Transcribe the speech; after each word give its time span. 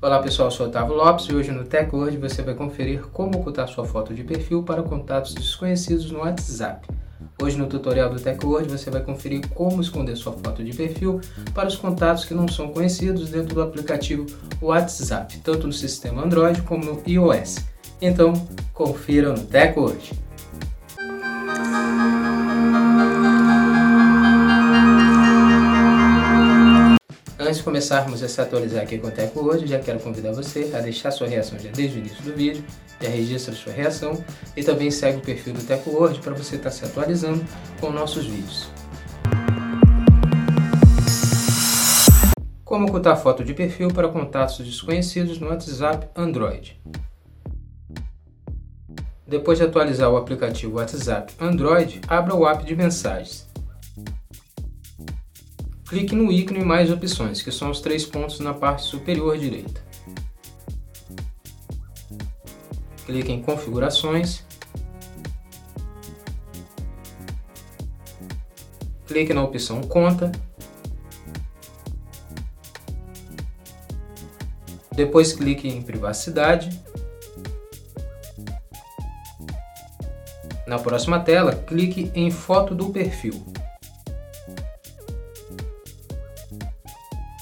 Olá 0.00 0.22
pessoal, 0.22 0.46
eu 0.46 0.52
sou 0.52 0.68
Otávio 0.68 0.94
Lopes 0.94 1.26
e 1.26 1.34
hoje 1.34 1.50
no 1.50 1.64
TechWord 1.64 2.16
você 2.18 2.40
vai 2.40 2.54
conferir 2.54 3.02
como 3.08 3.36
ocultar 3.36 3.66
sua 3.66 3.84
foto 3.84 4.14
de 4.14 4.22
perfil 4.22 4.62
para 4.62 4.80
contatos 4.80 5.34
desconhecidos 5.34 6.08
no 6.12 6.20
WhatsApp. 6.20 6.86
Hoje 7.42 7.58
no 7.58 7.66
tutorial 7.66 8.08
do 8.08 8.20
TechWord 8.20 8.70
você 8.70 8.92
vai 8.92 9.02
conferir 9.02 9.48
como 9.48 9.82
esconder 9.82 10.14
sua 10.14 10.34
foto 10.34 10.62
de 10.62 10.72
perfil 10.72 11.20
para 11.52 11.66
os 11.66 11.74
contatos 11.74 12.24
que 12.24 12.32
não 12.32 12.46
são 12.46 12.68
conhecidos 12.68 13.30
dentro 13.30 13.56
do 13.56 13.60
aplicativo 13.60 14.24
WhatsApp, 14.62 15.36
tanto 15.38 15.66
no 15.66 15.72
sistema 15.72 16.22
Android 16.22 16.62
como 16.62 16.84
no 16.84 17.02
iOS. 17.04 17.56
Então, 18.00 18.34
confira 18.72 19.32
no 19.32 19.44
TechWord. 19.46 20.27
Antes 27.48 27.60
de 27.60 27.64
começarmos 27.64 28.22
a 28.22 28.28
se 28.28 28.38
atualizar 28.42 28.82
aqui 28.82 28.98
com 28.98 29.06
o 29.06 29.10
Teco 29.10 29.40
hoje, 29.40 29.66
já 29.66 29.78
quero 29.78 29.98
convidar 30.00 30.32
você 30.32 30.70
a 30.74 30.80
deixar 30.80 31.10
sua 31.10 31.26
reação 31.26 31.58
já 31.58 31.70
desde 31.70 31.96
o 31.96 32.00
início 32.00 32.22
do 32.22 32.34
vídeo, 32.34 32.62
já 33.00 33.08
registra 33.08 33.54
sua 33.54 33.72
reação 33.72 34.22
e 34.54 34.62
também 34.62 34.90
segue 34.90 35.16
o 35.16 35.20
perfil 35.22 35.54
do 35.54 35.62
Teco 35.62 35.88
Word 35.88 36.20
para 36.20 36.34
você 36.34 36.56
estar 36.56 36.70
se 36.70 36.84
atualizando 36.84 37.42
com 37.80 37.90
nossos 37.90 38.26
vídeos. 38.26 38.68
Como 42.66 42.86
ocultar 42.86 43.18
foto 43.18 43.42
de 43.42 43.54
perfil 43.54 43.88
para 43.88 44.08
contatos 44.08 44.58
desconhecidos 44.58 45.40
no 45.40 45.48
WhatsApp 45.48 46.06
Android. 46.14 46.78
Depois 49.26 49.56
de 49.56 49.64
atualizar 49.64 50.10
o 50.10 50.18
aplicativo 50.18 50.76
WhatsApp 50.76 51.32
Android, 51.40 52.02
abra 52.08 52.34
o 52.34 52.46
app 52.46 52.62
de 52.62 52.76
mensagens 52.76 53.47
clique 55.88 56.14
no 56.14 56.30
ícone 56.30 56.62
Mais 56.62 56.90
opções, 56.90 57.40
que 57.40 57.50
são 57.50 57.70
os 57.70 57.80
três 57.80 58.04
pontos 58.04 58.40
na 58.40 58.52
parte 58.52 58.82
superior 58.82 59.38
direita. 59.38 59.82
Clique 63.06 63.32
em 63.32 63.40
Configurações. 63.40 64.44
Clique 69.06 69.32
na 69.32 69.42
opção 69.42 69.80
Conta. 69.80 70.30
Depois 74.94 75.32
clique 75.32 75.66
em 75.66 75.80
Privacidade. 75.80 76.68
Na 80.66 80.78
próxima 80.78 81.18
tela, 81.18 81.54
clique 81.54 82.12
em 82.14 82.30
Foto 82.30 82.74
do 82.74 82.90
perfil. 82.90 83.57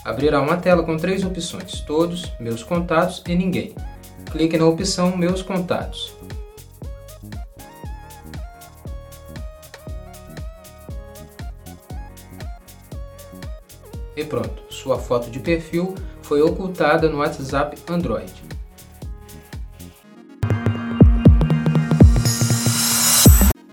Abrirá 0.07 0.41
uma 0.41 0.57
tela 0.57 0.85
com 0.85 0.97
três 0.97 1.25
opções: 1.25 1.81
Todos, 1.81 2.33
Meus 2.39 2.63
contatos 2.63 3.23
e 3.27 3.35
Ninguém. 3.35 3.75
Clique 4.31 4.57
na 4.57 4.65
opção 4.65 5.17
Meus 5.17 5.43
contatos. 5.43 6.15
E 14.17 14.25
pronto, 14.25 14.63
sua 14.71 14.99
foto 14.99 15.29
de 15.29 15.41
perfil 15.41 15.95
foi 16.23 16.41
ocultada 16.41 17.09
no 17.09 17.19
WhatsApp 17.19 17.77
Android. 17.89 18.33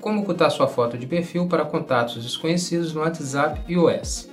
Como 0.02 0.22
ocultar 0.22 0.52
sua 0.52 0.68
foto 0.68 0.98
de 0.98 1.08
perfil 1.08 1.48
para 1.48 1.64
contatos 1.64 2.22
desconhecidos 2.22 2.94
no 2.94 3.02
WhatsApp 3.02 3.62
iOS? 3.72 4.33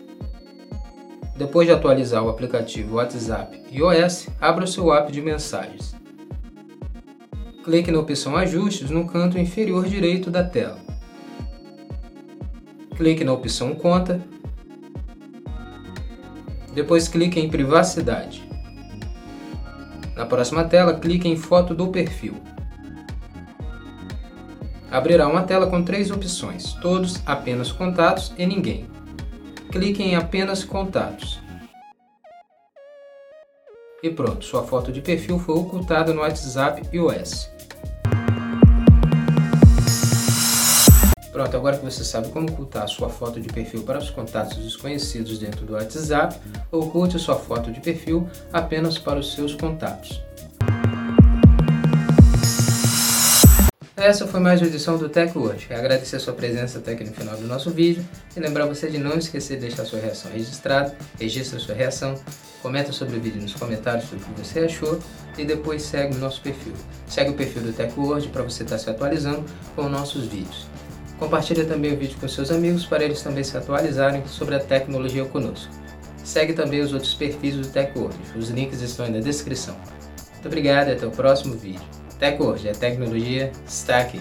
Depois 1.41 1.67
de 1.67 1.73
atualizar 1.73 2.23
o 2.23 2.29
aplicativo 2.29 2.97
WhatsApp 2.97 3.63
iOS, 3.73 4.29
abra 4.39 4.65
o 4.65 4.69
seu 4.69 4.93
app 4.93 5.11
de 5.11 5.23
mensagens. 5.23 5.97
Clique 7.65 7.91
na 7.91 7.99
opção 7.99 8.37
Ajustes 8.37 8.91
no 8.91 9.07
canto 9.07 9.39
inferior 9.39 9.87
direito 9.87 10.31
da 10.31 10.45
tela. 10.45 10.77
Clique 12.95 13.25
na 13.25 13.33
opção 13.33 13.75
Conta. 13.75 14.21
Depois 16.75 17.09
clique 17.09 17.41
em 17.41 17.49
Privacidade. 17.49 18.47
Na 20.15 20.27
próxima 20.27 20.65
tela, 20.65 20.93
clique 20.93 21.27
em 21.27 21.37
Foto 21.37 21.75
do 21.75 21.89
perfil. 21.89 22.35
Abrirá 24.91 25.27
uma 25.27 25.45
tela 25.45 25.69
com 25.69 25.83
três 25.83 26.11
opções, 26.11 26.75
todos 26.83 27.23
apenas 27.25 27.73
contatos 27.73 28.31
e 28.37 28.45
ninguém 28.45 29.00
clique 29.71 30.03
em 30.03 30.17
apenas 30.17 30.65
contatos. 30.65 31.41
E 34.03 34.11
pronto, 34.11 34.45
sua 34.45 34.65
foto 34.65 34.91
de 34.91 35.01
perfil 35.01 35.39
foi 35.39 35.55
ocultada 35.55 36.13
no 36.13 36.23
WhatsApp 36.23 36.83
iOS. 36.93 37.51
Pronto, 41.33 41.57
agora 41.57 41.79
que 41.79 41.85
você 41.85 42.03
sabe 42.03 42.29
como 42.31 42.51
ocultar 42.51 42.89
sua 42.89 43.09
foto 43.09 43.41
de 43.41 43.49
perfil 43.49 43.83
para 43.83 43.99
os 43.99 44.11
contatos 44.11 44.57
desconhecidos 44.59 45.39
dentro 45.39 45.65
do 45.65 45.75
WhatsApp, 45.75 46.37
oculte 46.73 47.19
sua 47.19 47.37
foto 47.37 47.71
de 47.71 47.81
perfil 47.81 48.29
apenas 48.53 48.99
para 48.99 49.21
os 49.21 49.33
seus 49.33 49.55
contatos. 49.55 50.21
Essa 54.01 54.27
foi 54.27 54.41
mais 54.41 54.63
uma 54.63 54.67
edição 54.67 54.97
do 54.97 55.11
Tech 55.11 55.37
Watch. 55.37 55.67
Quero 55.67 55.79
agradecer 55.79 56.19
sua 56.19 56.33
presença 56.33 56.79
até 56.79 56.93
aqui 56.93 57.05
no 57.05 57.13
final 57.13 57.37
do 57.37 57.47
nosso 57.47 57.71
vídeo 57.71 58.03
e 58.35 58.41
lembrar 58.41 58.65
você 58.65 58.89
de 58.89 58.97
não 58.97 59.19
esquecer 59.19 59.57
de 59.57 59.67
deixar 59.67 59.85
sua 59.85 60.01
reação 60.01 60.33
registrada, 60.33 60.97
registra 61.21 61.59
sua 61.59 61.75
reação, 61.75 62.15
comenta 62.63 62.93
sobre 62.93 63.19
o 63.19 63.21
vídeo 63.21 63.43
nos 63.43 63.53
comentários 63.53 64.09
sobre 64.09 64.25
o 64.25 64.29
que 64.29 64.43
você 64.43 64.61
achou 64.61 64.99
e 65.37 65.45
depois 65.45 65.83
segue 65.83 66.17
o 66.17 66.19
nosso 66.19 66.41
perfil. 66.41 66.73
Segue 67.07 67.33
o 67.33 67.35
perfil 67.35 67.61
do 67.61 67.75
Tech 67.75 67.93
World 67.95 68.29
para 68.29 68.43
você 68.43 68.63
estar 68.63 68.79
se 68.79 68.89
atualizando 68.89 69.45
com 69.77 69.87
nossos 69.87 70.29
vídeos. 70.29 70.67
Compartilhe 71.19 71.67
também 71.67 71.93
o 71.93 71.99
vídeo 71.99 72.17
com 72.19 72.27
seus 72.27 72.51
amigos 72.51 72.87
para 72.87 73.05
eles 73.05 73.21
também 73.21 73.45
se 73.45 73.55
atualizarem 73.55 74.27
sobre 74.27 74.55
a 74.55 74.61
tecnologia 74.61 75.27
conosco. 75.27 75.75
Segue 76.25 76.55
também 76.55 76.81
os 76.81 76.95
outros 76.95 77.13
perfis 77.13 77.55
do 77.55 77.67
Tech 77.67 77.93
World. 77.99 78.17
Os 78.35 78.49
links 78.49 78.81
estão 78.81 79.05
aí 79.05 79.13
na 79.13 79.21
descrição. 79.21 79.77
Muito 80.33 80.47
obrigado 80.47 80.89
e 80.89 80.93
até 80.93 81.07
o 81.07 81.11
próximo 81.11 81.55
vídeo. 81.55 82.00
TechWord, 82.21 82.69
a 82.69 82.75
tecnologia 82.75 83.51
está 83.67 83.99
aqui. 83.99 84.21